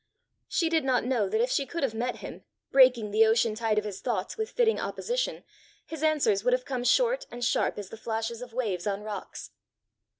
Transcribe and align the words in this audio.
She 0.47 0.67
did 0.67 0.83
not 0.83 1.05
know 1.05 1.29
that 1.29 1.41
if 1.41 1.51
she 1.51 1.67
could 1.67 1.83
have 1.83 1.93
met 1.93 2.15
him, 2.15 2.43
breaking 2.71 3.11
the 3.11 3.23
ocean 3.27 3.53
tide 3.53 3.77
of 3.77 3.83
his 3.83 4.01
thoughts 4.01 4.35
with 4.35 4.49
fitting 4.49 4.79
opposition, 4.79 5.43
his 5.85 6.01
answers 6.01 6.43
would 6.43 6.53
have 6.53 6.65
come 6.65 6.83
short 6.83 7.27
and 7.29 7.45
sharp 7.45 7.77
as 7.77 7.89
the 7.89 7.97
flashes 7.97 8.41
of 8.41 8.51
waves 8.51 8.87
on 8.87 9.03
rocks. 9.03 9.51